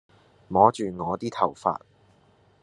[0.47, 1.79] 摸住我啲頭髮